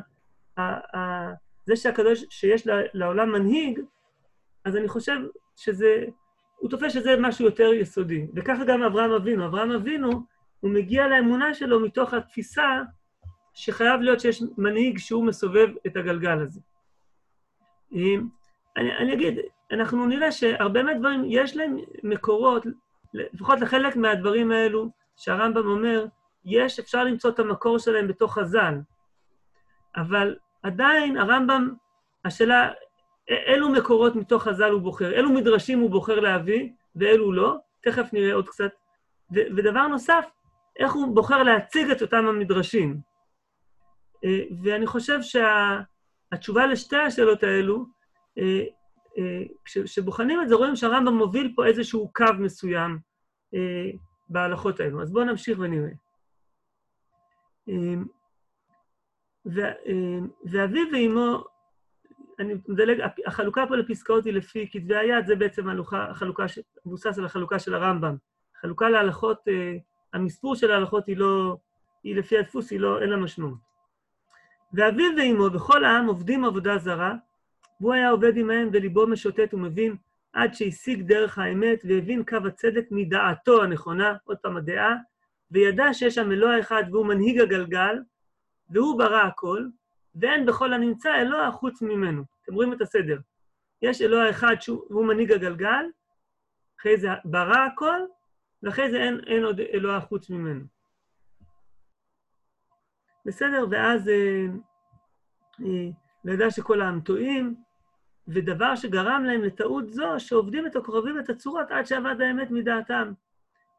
[0.57, 1.33] ה, ה,
[1.64, 3.81] זה שהקדוש, שיש לעולם מנהיג,
[4.64, 5.19] אז אני חושב
[5.57, 6.05] שזה,
[6.57, 8.27] הוא תופס שזה משהו יותר יסודי.
[8.35, 9.47] וככה גם אברהם אבינו.
[9.47, 10.11] אברהם אבינו,
[10.61, 12.83] הוא מגיע לאמונה שלו מתוך התפיסה
[13.59, 16.61] שחייב להיות שיש מנהיג שהוא מסובב את הגלגל הזה.
[17.92, 18.16] אני,
[18.77, 19.38] אני אגיד,
[19.73, 22.66] אנחנו נראה שהרבה מהדברים, יש להם מקורות,
[23.14, 26.07] לפחות לחלק מהדברים האלו שהרמב"ם אומר,
[26.44, 28.75] יש, אפשר למצוא את המקור שלהם בתוך חז"ל.
[29.97, 31.75] אבל עדיין הרמב"ם,
[32.25, 32.73] השאלה,
[33.29, 38.35] אילו מקורות מתוך חז"ל הוא בוחר, אילו מדרשים הוא בוחר להביא ואילו לא, תכף נראה
[38.35, 38.71] עוד קצת.
[39.35, 40.31] ו- ודבר נוסף,
[40.79, 43.09] איך הוא בוחר להציג את אותם המדרשים.
[44.24, 47.87] אה, ואני חושב שהתשובה שה, לשתי השאלות האלו,
[48.38, 48.64] אה,
[49.18, 52.98] אה, כשבוחנים את זה, רואים שהרמב"ם מוביל פה איזשהו קו מסוים
[54.28, 55.02] בהלכות האלו.
[55.02, 55.90] אז בואו נמשיך ונראה.
[60.44, 61.44] ואביו ואימו,
[62.38, 66.44] אני מדלג, החלוקה פה לפסקאות היא לפי כתבי היד, זה בעצם החלוקה,
[66.87, 68.16] מבוסס על החלוקה של הרמב"ם.
[68.61, 69.38] חלוקה להלכות
[70.12, 71.57] המספור של ההלכות היא לא,
[72.04, 73.67] היא לפי הדפוס, היא לא, אין לה משמעות.
[74.72, 77.14] ואביו ואמו וכל העם עובדים עבודה זרה,
[77.81, 79.96] והוא היה עובד עמהם וליבו משוטט ומבין
[80.33, 84.96] עד שהשיג דרך האמת והבין קו הצדק מדעתו הנכונה, עוד פעם הדעה,
[85.50, 87.96] וידע שיש שם אלוה אחד והוא מנהיג הגלגל,
[88.70, 89.66] והוא ברא הכל,
[90.14, 92.22] ואין בכל הנמצא אלוה חוץ ממנו.
[92.42, 93.18] אתם רואים את הסדר.
[93.83, 95.85] יש אלוה אחד שהוא מנהיג הגלגל,
[96.81, 98.00] אחרי זה ברא הכל,
[98.62, 100.64] ואחרי זה אין, אין עוד אלוה חוץ ממנו.
[103.26, 103.66] בסדר?
[103.70, 104.46] ואז אה,
[105.61, 105.88] אה,
[106.24, 107.54] לידע שכל העם טועים,
[108.28, 113.12] ודבר שגרם להם לטעות זו, שעובדים את הכוכבים ואת הצורות עד שאבד האמת מדעתם.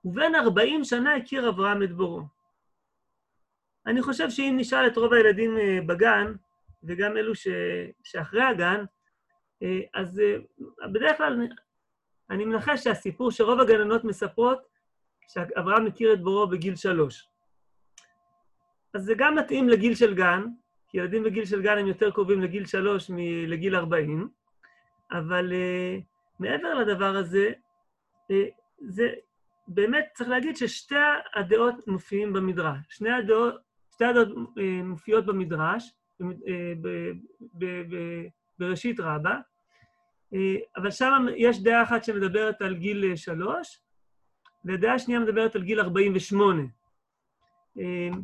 [0.06, 2.22] ובין ארבעים שנה הכיר אברהם את בורו.
[3.86, 6.34] אני חושב שאם נשאל את רוב הילדים אה, בגן,
[6.84, 7.48] וגם אלו ש...
[8.04, 8.84] שאחרי הגן,
[9.64, 10.36] אה, אז אה,
[10.94, 11.48] בדרך כלל
[12.30, 14.60] אני מנחש שהסיפור שרוב הגננות מספרות,
[15.28, 17.28] שאברהם מכיר את בורו בגיל שלוש.
[18.94, 20.44] אז זה גם מתאים לגיל של גן,
[20.88, 24.30] כי ילדים בגיל של גן הם יותר קרובים לגיל שלוש מלגיל ארבעים,
[25.12, 26.02] אבל uh,
[26.40, 27.52] מעבר לדבר הזה,
[28.32, 28.34] uh,
[28.80, 29.10] זה
[29.68, 30.96] באמת צריך להגיד ששתי
[31.36, 32.78] הדעות מופיעים במדרש.
[32.90, 33.56] שני הדעות,
[33.94, 36.26] שתי הדעות uh, מופיעות במדרש, uh,
[36.82, 36.88] ב,
[37.54, 37.96] ב, ב,
[38.60, 39.38] בראשית רבה,
[40.34, 40.38] uh,
[40.78, 43.82] אבל שם יש דעה אחת שמדברת על גיל שלוש,
[44.66, 46.64] ודעה שנייה מדברת על גיל 48.
[46.64, 46.66] Uh,
[47.78, 48.16] uh,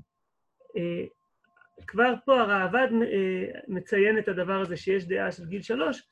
[1.88, 2.88] כבר פה הראב"ד
[3.68, 6.04] מציין את הדבר הזה שיש דעה של גיל שלוש,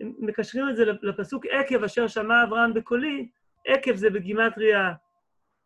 [0.00, 3.28] שמקשרים את זה לפסוק עקב אשר שמע אברהם בקולי,
[3.66, 4.92] עקב זה בגימטריה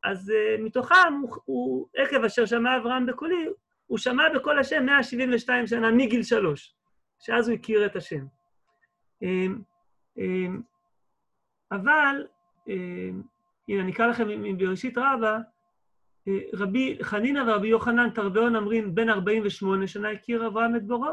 [0.04, 3.46] אז uh, מתוכם הוא, הוא, עקב אשר שמע אברהם בקולי,
[3.88, 6.76] הוא שמע בקול השם 172 שנה מגיל שלוש,
[7.20, 8.26] שאז הוא הכיר את השם.
[11.72, 12.28] אבל,
[12.68, 12.72] um,
[13.68, 15.40] הנה, אני אקרא לכם מבראשית רבה,
[16.28, 21.12] אה, רבי חנינא ורבי יוחנן תרבעון אמרים, בן 48 שנה הכיר אברהם את בורו,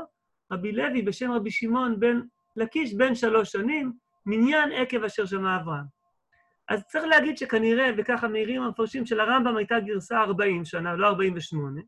[0.53, 2.21] רבי לוי בשם רבי שמעון בן
[2.57, 3.93] לקיש בן שלוש שנים,
[4.27, 5.85] מניין עקב אשר שמע אברהם.
[6.69, 11.81] אז צריך להגיד שכנראה, וככה מעירים המפרשים, שלרמב"ם הייתה גרסה 40 שנה, לא 48.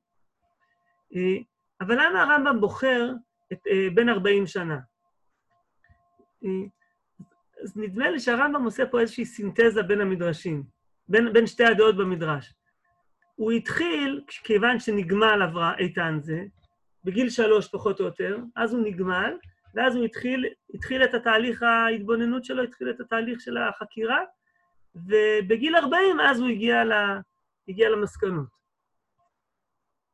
[1.14, 1.20] אה,
[1.80, 3.12] אבל למה הרמב"ם בוחר
[3.52, 4.78] את אה, בן 40 שנה?
[7.62, 10.62] אז נדמה לי שהרמב"ם עושה פה איזושהי סינתזה בין המדרשים,
[11.08, 12.54] בין, בין שתי הדעות במדרש.
[13.36, 16.42] הוא התחיל, כיוון שנגמל עברה איתן זה,
[17.04, 19.36] בגיל שלוש פחות או יותר, אז הוא נגמל,
[19.74, 24.20] ואז הוא התחיל, התחיל את התהליך ההתבוננות שלו, התחיל את התהליך של החקירה,
[24.94, 27.20] ובגיל 40 אז הוא הגיע, לה,
[27.68, 28.60] הגיע למסקנות.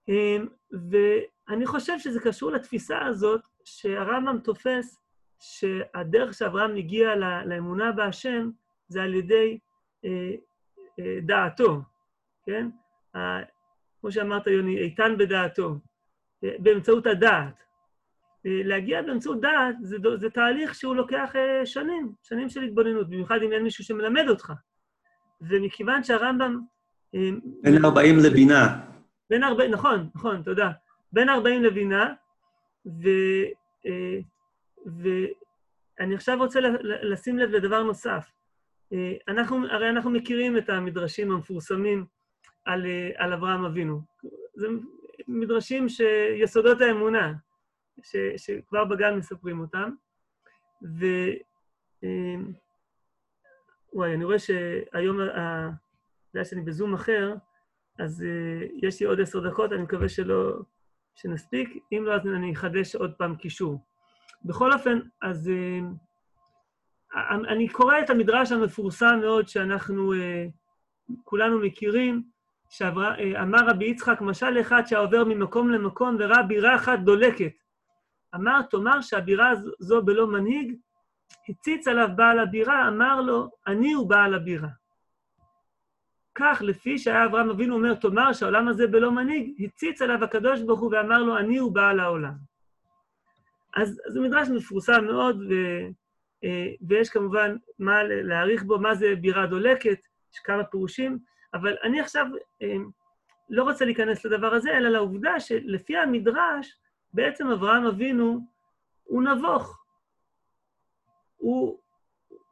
[0.09, 0.47] אמ,
[0.91, 5.06] ואני חושב שזה קשור לתפיסה הזאת שהרמב"ם תופס
[5.41, 8.51] שהדרך שאברהם הגיע לאמונה בהשם
[8.89, 9.59] זה על ידי
[10.05, 10.31] אה,
[10.99, 11.81] אה, דעתו,
[12.47, 12.69] כן?
[14.01, 15.75] כמו שאמרת, יוני, איתן בדעתו,
[16.45, 17.65] אה, באמצעות הדעת.
[18.47, 23.43] אה, להגיע באמצעות דעת זה, זה תהליך שהוא לוקח אה, שנים, שנים של התבוננות, במיוחד
[23.43, 24.53] אם אין מישהו שמלמד אותך.
[25.41, 26.61] ומכיוון שהרמב"ם...
[27.63, 28.81] בין 40 לבינה.
[29.31, 30.71] בין 40, נכון, נכון, תודה.
[31.13, 32.15] בין 40 לבינה,
[32.87, 33.09] ו...
[34.87, 38.31] ואני עכשיו רוצה לשים לב לדבר נוסף.
[39.29, 42.07] אנחנו, הרי אנחנו מכירים את המדרשים המפורסמים
[42.65, 44.01] על, אה, על אברהם אבינו.
[44.55, 44.67] זה
[45.29, 47.33] מדרשים שיסודות האמונה,
[48.03, 49.91] ש, שכבר בגן מספרים אותם.
[50.83, 51.07] ו...
[52.05, 52.37] אה,
[53.93, 55.19] וואי, אני רואה שהיום,
[56.35, 57.35] יודע שאני בזום אחר,
[57.99, 58.25] אז
[58.83, 60.59] יש לי עוד עשר דקות, אני מקווה שלא...
[61.17, 61.85] שנספיק.
[61.93, 63.79] אם לא, אז אני אחדש עוד פעם קישור.
[64.47, 70.17] בכל אופן, אז uh, אני קורא את המדרש המפורסם מאוד שאנחנו uh,
[71.25, 72.23] כולנו מכירים,
[72.71, 77.53] שאמר רבי יצחק, משל אחד שעובר ממקום למקום וראה בירה אחת דולקת.
[78.35, 80.77] אמר, תאמר שהבירה זו בלא מנהיג,
[81.49, 84.69] הציץ עליו בעל הבירה, אמר לו, אני הוא בעל הבירה.
[86.35, 90.81] כך, לפי שהיה אברהם אבינו אומר, תאמר שהעולם הזה בלא מנהיג, הציץ עליו הקדוש ברוך
[90.81, 92.56] הוא ואמר לו, אני הוא בעל העולם.
[93.77, 95.55] אז זה מדרש מפורסם מאוד, ו,
[96.45, 99.99] אה, ויש כמובן מה להעריך בו, מה זה בירה דולקת,
[100.35, 101.19] יש כמה פירושים.
[101.55, 102.27] אבל אני עכשיו
[102.63, 102.77] אה,
[103.51, 106.79] לא רוצה להיכנס לדבר הזה, אלא לעובדה שלפי המדרש,
[107.15, 108.41] בעצם אברהם אבינו
[109.05, 109.85] הוא נבוך.
[111.37, 111.79] הוא,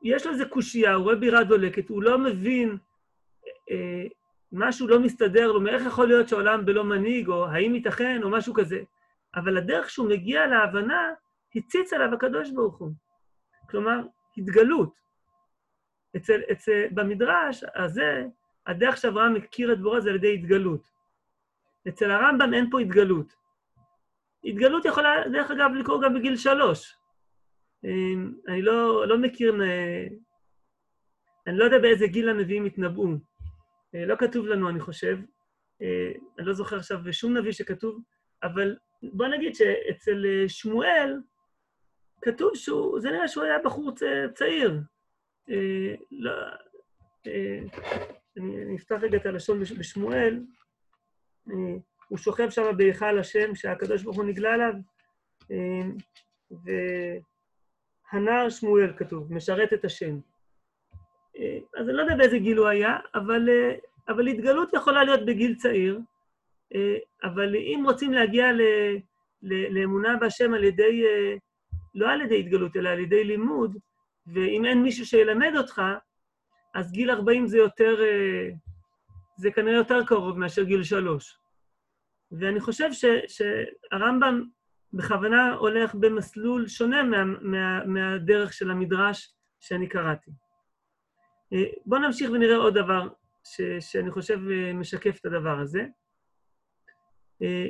[0.02, 2.76] יש לו איזה קושייה, הוא רואה בירה דולקת, הוא לא מבין,
[3.70, 4.04] אה,
[4.52, 8.54] משהו לא מסתדר לו, מאיך יכול להיות שהעולם בלא מנהיג, או האם ייתכן, או משהו
[8.54, 8.82] כזה.
[9.37, 11.12] אבל הדרך שהוא מגיע להבנה,
[11.57, 12.90] הציץ עליו הקדוש ברוך הוא.
[13.70, 14.01] כלומר,
[14.37, 14.94] התגלות.
[16.16, 18.25] אצל, אצל, במדרש הזה,
[18.66, 20.88] הדרך שאברהם מכיר את בורא זה על ידי התגלות.
[21.88, 23.35] אצל הרמב"ם אין פה התגלות.
[24.44, 26.97] התגלות יכולה, דרך אגב, לקרות גם בגיל שלוש.
[27.85, 29.55] אמ, אני לא, לא מכיר,
[31.47, 33.09] אני לא יודע באיזה גיל הנביאים התנבאו.
[33.94, 35.18] אה, לא כתוב לנו, אני חושב.
[35.83, 38.03] אה, אני לא זוכר עכשיו שום נביא שכתוב,
[38.42, 38.77] אבל
[39.12, 41.20] בוא נגיד שאצל אה, שמואל
[42.22, 43.92] כתוב שהוא, זה נראה שהוא היה בחור
[44.34, 44.80] צעיר.
[45.50, 46.32] אה, לא,
[47.26, 47.60] אה,
[48.36, 50.40] אני אפתח רגע את הלשון בשמואל.
[52.08, 54.74] הוא שוכב שם בהיכל השם, שהקדוש ברוך הוא נגלה עליו,
[58.12, 60.18] והנער שמואל כתוב, משרת את השם.
[61.76, 63.48] אז אני לא יודע באיזה גיל הוא היה, אבל,
[64.08, 66.02] אבל התגלות יכולה להיות בגיל צעיר, אה,
[67.24, 68.61] אבל אם רוצים להגיע ל,
[69.42, 71.37] ל, לאמונה בהשם על ידי, אה,
[71.94, 73.77] לא על ידי התגלות, אלא על ידי לימוד,
[74.27, 75.83] ואם אין מישהו שילמד אותך,
[76.74, 78.48] אז גיל 40 זה יותר, אה,
[79.37, 81.38] זה כנראה יותר קרוב מאשר גיל שלוש.
[82.33, 84.44] ואני חושב ש, שהרמב"ם
[84.92, 90.31] בכוונה הולך במסלול שונה מה, מה, מהדרך של המדרש שאני קראתי.
[91.87, 93.09] בואו נמשיך ונראה עוד דבר
[93.44, 94.38] ש, שאני חושב
[94.74, 95.87] משקף את הדבר הזה.
[97.44, 97.66] אה,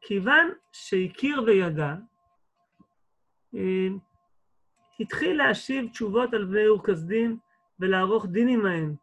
[0.00, 1.94] כיוון שהכיר וידע,
[3.54, 3.88] אה,
[5.00, 7.38] התחיל להשיב תשובות על בני אור כסדים
[7.80, 8.94] ולערוך דין עמהם,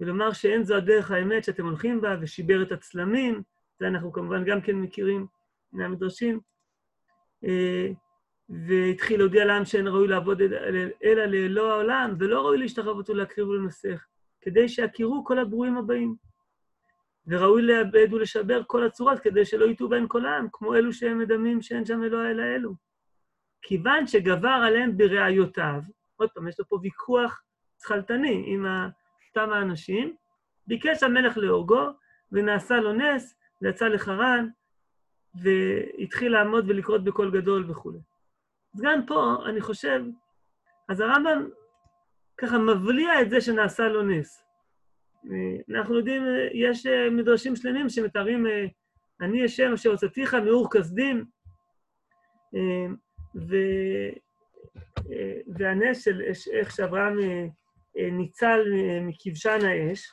[0.00, 3.42] ולומר שאין זו הדרך האמת שאתם הולכים בה, ושיבר את הצלמים,
[3.80, 5.26] זה אנחנו כמובן גם כן מכירים
[5.72, 6.40] מהמדרשים,
[7.44, 7.88] אה,
[8.48, 10.42] והתחיל להודיע לעם שאין ראוי לעבוד
[11.04, 14.06] אלא לאלוה העולם, ולא ראוי להשתחוות ולהקריב ולנסך,
[14.40, 16.16] כדי שיכירו כל הברואים הבאים.
[17.26, 21.62] וראוי לאבד ולשבר כל הצורות כדי שלא יטעו בהן כל העם, כמו אלו שהם מדמים
[21.62, 22.74] שאין שם אלוה אלא אלו.
[23.62, 25.80] כיוון שגבר עליהם בראיותיו,
[26.16, 27.42] עוד פעם, יש לו פה ויכוח
[27.82, 28.66] שכלתני עם
[29.28, 30.16] אותם האנשים,
[30.66, 31.90] ביקש המלך להורגו,
[32.32, 34.48] ונעשה לו נס, ויצא לחרן,
[35.34, 37.92] והתחיל לעמוד ולקרות בקול גדול וכו'.
[38.74, 40.04] אז גם פה, אני חושב,
[40.88, 41.48] אז הרמב"ם
[42.36, 44.45] ככה מבליע את זה שנעשה לו נס.
[45.70, 46.22] אנחנו יודעים,
[46.54, 48.64] יש אה, מדרשים שלמים שמתארים, אה,
[49.20, 51.24] אני השם אשר הוצאתיך מאור כסדים,
[52.54, 52.86] אה,
[53.36, 53.56] ו...
[55.58, 57.16] והנס של איך שאברהם
[57.94, 58.60] ניצל
[59.02, 60.12] מכבשן האש.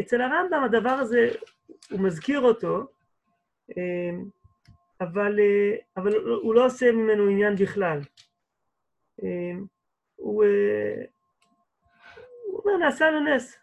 [0.00, 1.28] אצל הרמב"ם הדבר הזה,
[1.90, 2.86] הוא מזכיר אותו,
[5.00, 5.38] אבל,
[5.96, 8.00] אבל הוא לא עושה ממנו עניין בכלל.
[10.16, 10.44] הוא,
[12.46, 13.59] הוא אומר, נעשה לו נס.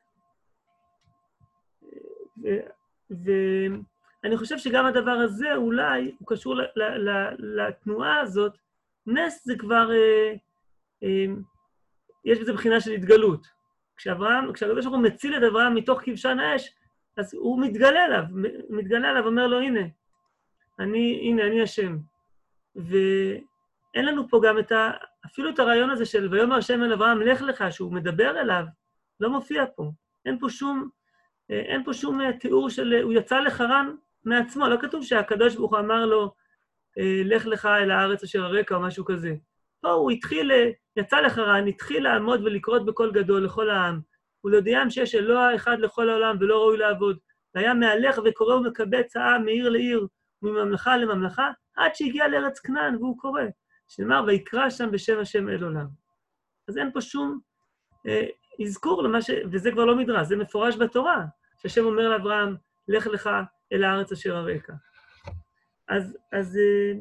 [3.10, 8.58] ואני חושב שגם הדבר הזה אולי הוא קשור ל, ל, ל, לתנועה הזאת.
[9.08, 10.34] נס זה כבר, אה,
[11.04, 11.26] אה,
[12.26, 13.47] יש בזה בחינה של התגלות.
[13.97, 16.76] כשאברהם, כשהקדוש ברוך הוא מציל את אברהם מתוך כבשן האש,
[17.17, 18.23] אז הוא מתגלה אליו,
[18.69, 19.82] מתגלה אליו, אומר לו, הנה,
[20.80, 21.97] אני, הנה, אני השם.
[22.76, 24.91] ואין לנו פה גם את ה...
[25.26, 28.65] אפילו את הרעיון הזה של ויאמר השם אל אברהם, לך לך, שהוא מדבר אליו,
[29.19, 29.91] לא מופיע פה.
[30.26, 30.89] אין פה שום
[31.49, 32.93] אין פה שום אה, תיאור של...
[33.03, 36.33] הוא יצא לחרן מעצמו, לא כתוב שהקדוש ברוך הוא אמר לו,
[36.97, 39.36] אה, לך לך אל הארץ אשר הרקע או משהו כזה.
[39.81, 40.51] פה הוא התחיל,
[40.95, 43.99] יצא לחרן, התחיל לעמוד ולקרות בקול גדול לכל העם,
[44.43, 47.17] ולהודיעם שיש אלוה אחד לכל העולם ולא ראוי לעבוד.
[47.55, 50.07] והיה מהלך וקורא ומקבץ העם מעיר לעיר,
[50.41, 53.41] מממלכה לממלכה, עד שהגיע לארץ כנען, והוא קורא.
[53.88, 55.88] שנאמר, ויקרא שם בשם השם אל עולם.
[56.67, 57.39] אז אין פה שום
[58.07, 58.25] אה,
[58.63, 59.30] אזכור למה ש...
[59.52, 61.26] וזה כבר לא מדרש, זה מפורש בתורה.
[61.62, 62.56] שהשם אומר לאברהם,
[62.88, 63.30] לך לך
[63.74, 64.74] אל הארץ אשר הרקע.
[65.88, 67.00] אז, אז אה,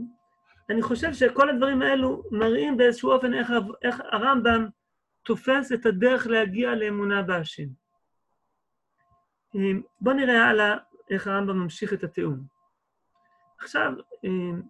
[0.71, 4.69] אני חושב שכל הדברים האלו מראים באיזשהו אופן איך, איך הרמב"ם
[5.23, 7.69] תופס את הדרך להגיע לאמונה בהשם.
[9.57, 9.61] אה,
[10.01, 10.77] בואו נראה הלאה
[11.11, 12.41] איך הרמב"ם ממשיך את התיאום.
[13.59, 13.93] עכשיו,
[14.25, 14.61] אה,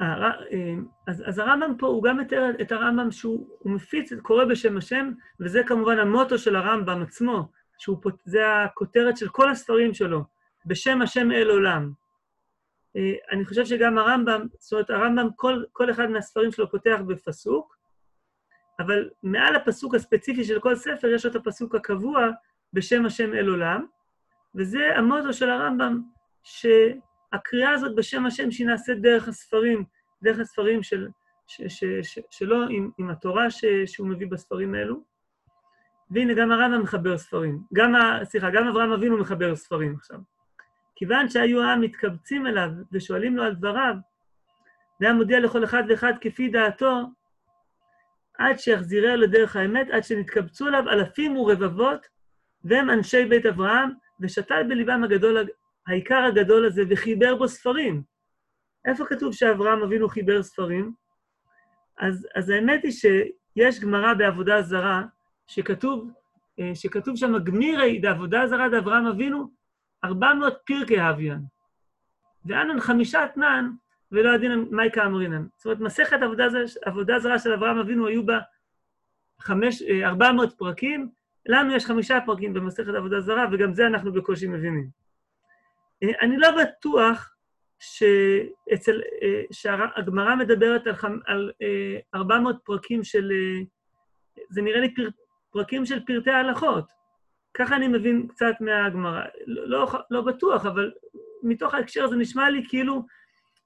[0.00, 5.62] אז, אז הרמב"ם פה, הוא גם מתאר את הרמב"ם שהוא מפיץ, קורא בשם השם, וזה
[5.66, 10.24] כמובן המוטו של הרמב"ם עצמו, שזה הכותרת של כל הספרים שלו,
[10.66, 11.92] בשם השם אל עולם.
[12.96, 17.76] אה, אני חושב שגם הרמב"ם, זאת אומרת, הרמב"ם, כל, כל אחד מהספרים שלו פותח בפסוק,
[18.80, 22.30] אבל מעל הפסוק הספציפי של כל ספר יש את הפסוק הקבוע
[22.72, 23.86] בשם השם אל עולם,
[24.54, 26.00] וזה המוטו של הרמב"ם,
[26.42, 26.66] ש...
[27.32, 29.84] הקריאה הזאת בשם השם שהיא נעשית דרך הספרים,
[30.26, 31.08] דרך הספרים של,
[31.46, 35.02] ש, ש, ש, שלו עם, עם התורה ש, שהוא מביא בספרים האלו.
[36.10, 37.58] והנה, גם הרמב"ם מחבר ספרים.
[37.74, 37.92] גם,
[38.24, 40.18] סליחה, גם אברהם אבינו מחבר ספרים עכשיו.
[40.96, 43.94] כיוון שהיו העם מתקבצים אליו ושואלים לו על דבריו,
[45.00, 47.02] והיה מודיע לכל אחד ואחד כפי דעתו,
[48.38, 52.06] עד שיחזירהו לדרך האמת, עד שנתקבצו אליו אלפים ורבבות,
[52.64, 55.46] והם אנשי בית אברהם, ושתל בליבם הגדול
[55.86, 58.15] העיקר הגדול הזה, וחיבר בו ספרים.
[58.86, 60.92] איפה כתוב שאברהם אבינו חיבר ספרים?
[61.98, 65.02] אז, אז האמת היא שיש גמרא בעבודה זרה,
[65.46, 66.10] שכתוב
[66.60, 69.50] אה, שכתוב שם, גמירי דעבודה זרה דאברהם אבינו,
[70.04, 71.38] 400 פרקי הוויין.
[72.44, 73.70] ואנן חמישה אתנן,
[74.12, 75.46] ולא הדין מייקה אמרינן.
[75.56, 76.46] זאת אומרת, מסכת עבודה,
[76.84, 78.38] עבודה זרה של אברהם אבינו היו בה
[79.40, 81.10] חמש, 400 אה, פרקים,
[81.46, 84.88] לנו יש חמישה פרקים במסכת עבודה זרה, וגם זה אנחנו בקושי מבינים.
[86.02, 87.35] אה, אני לא בטוח
[87.78, 90.94] שאצל, אה, שהגמרא מדברת על,
[91.26, 91.52] על
[92.14, 93.32] 400 פרקים של,
[94.48, 95.08] זה נראה לי פר,
[95.50, 96.92] פרקים של פרטי ההלכות.
[97.54, 99.22] ככה אני מבין קצת מהגמרא.
[99.46, 100.92] לא, לא, לא בטוח, אבל
[101.42, 103.02] מתוך ההקשר הזה נשמע לי כאילו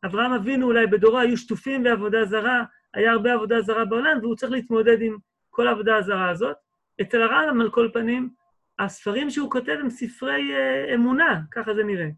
[0.04, 4.52] אברהם אבינו אולי בדורו היו שטופים בעבודה זרה, היה הרבה עבודה זרה בעולם, והוא צריך
[4.52, 5.16] להתמודד עם
[5.50, 6.56] כל העבודה הזרה הזאת.
[7.00, 8.30] אצל הרמב"ם, על כל פנים,
[8.78, 12.08] הספרים שהוא כותב הם ספרי אה, אמונה, ככה זה נראה.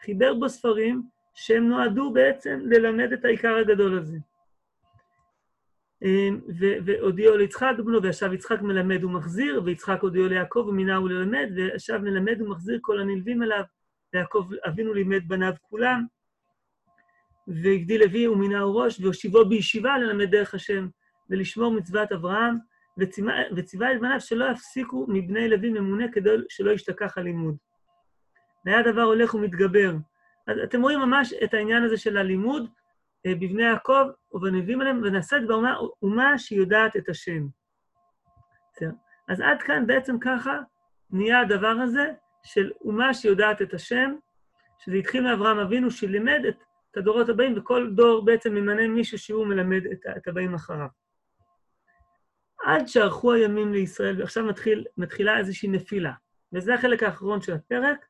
[0.00, 1.02] חיבר בו ספרים
[1.40, 4.16] שהם נועדו בעצם ללמד את העיקר הגדול הזה.
[6.04, 6.28] אה,
[6.84, 12.78] והודיעו ליצחק בנו, וישב יצחק מלמד ומחזיר, ויצחק הודיעו ליעקב ומינהו ללמד, וישב מלמד ומחזיר
[12.82, 13.62] כל הנלווים אליו,
[14.14, 16.04] ויעקב אבינו לימד בניו כולם.
[17.48, 20.88] והגדיל לוי ומינהו ראש, והושיבו בישיבה ללמד דרך השם,
[21.30, 22.58] ולשמור מצוות אברהם,
[23.56, 27.56] וציווה את בניו שלא יפסיקו מבני לוי ממונה כדי שלא ישתכח הלימוד.
[28.64, 29.94] והיה דבר הולך ומתגבר.
[30.48, 32.70] אז אתם רואים ממש את העניין הזה של הלימוד
[33.26, 37.46] אה, בבני יעקב ובנביאים עליהם, ונעשית באומה אומה שיודעת את השם.
[39.28, 40.58] אז עד כאן בעצם ככה
[41.10, 44.14] נהיה הדבר הזה של אומה שיודעת את השם,
[44.78, 49.46] שזה התחיל מאברהם אבינו שלימד את את הדורות הבאים, וכל דור בעצם ממנה מישהו שהוא
[49.46, 50.88] מלמד את, את הבאים אחריו.
[52.64, 56.12] עד שערכו הימים לישראל, ועכשיו מתחיל, מתחילה איזושהי נפילה.
[56.52, 58.06] וזה החלק האחרון של הפרק.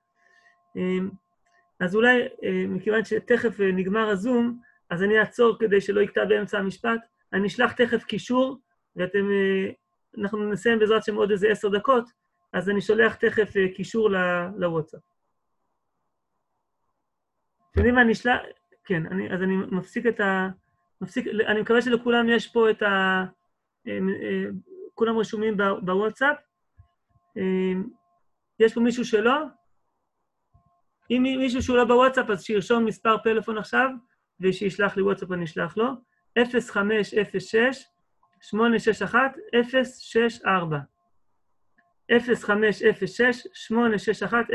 [1.81, 4.61] אז אולי, אה, מכיוון שתכף אה, נגמר הזום,
[4.91, 7.01] אז אני אעצור כדי שלא יקטע באמצע המשפט.
[7.33, 8.59] אני אשלח תכף קישור,
[8.97, 9.31] ואתם...
[9.31, 9.71] אה,
[10.19, 12.05] אנחנו נסיים בעזרת השם עוד איזה עשר דקות,
[12.53, 14.11] אז אני שולח תכף קישור
[14.57, 15.01] לוואטסאפ.
[17.71, 18.41] אתם יודעים מה, אני אשלח...
[18.85, 20.49] כן, אני, אז אני מפסיק את ה...
[21.01, 23.25] מפסיק, אני מקווה שלכולם יש פה את ה...
[24.95, 26.37] כולם רשומים בוואטסאפ.
[27.37, 27.73] אה,
[28.61, 29.45] יש פה מישהו שלא?
[31.11, 33.91] אם מישהו שהוא לא בוואטסאפ, אז שירשום מספר פלאפון עכשיו,
[34.41, 35.87] ושישלח לי וואטסאפ אני אשלח לו.
[36.39, 37.89] 0506
[43.63, 44.47] 861